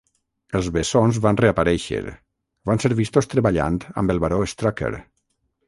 Els 0.59 0.69
bessons 0.77 1.19
van 1.25 1.39
reaparèixer, 1.41 2.01
van 2.71 2.83
ser 2.85 2.93
vistos 3.03 3.31
treballant 3.37 3.79
amb 4.03 4.15
el 4.15 4.25
baró 4.27 4.43
Strucker. 4.57 4.93